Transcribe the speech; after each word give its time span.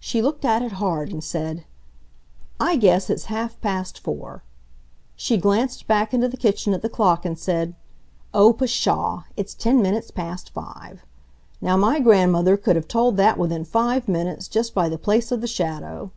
She 0.00 0.22
looked 0.22 0.44
at 0.44 0.62
it 0.62 0.72
hard 0.72 1.12
and 1.12 1.22
said: 1.22 1.64
"I 2.58 2.74
guess 2.74 3.08
it's 3.08 3.26
half 3.26 3.60
past 3.60 4.00
four." 4.00 4.42
She 5.14 5.36
glanced 5.36 5.86
back 5.86 6.12
into 6.12 6.26
the 6.26 6.36
kitchen 6.36 6.74
at 6.74 6.82
the 6.82 6.88
clock 6.88 7.24
and 7.24 7.38
said: 7.38 7.76
"Oh 8.34 8.52
pshaw! 8.54 9.22
It's 9.36 9.54
ten 9.54 9.80
minutes 9.80 10.10
past 10.10 10.50
five! 10.50 11.04
Now 11.60 11.76
my 11.76 12.00
grandmother 12.00 12.56
could 12.56 12.74
have 12.74 12.88
told 12.88 13.16
that 13.18 13.38
within 13.38 13.64
five 13.64 14.08
minutes, 14.08 14.48
just 14.48 14.74
by 14.74 14.88
the 14.88 14.98
place 14.98 15.30
of 15.30 15.40
the 15.40 15.46
shadow. 15.46 16.10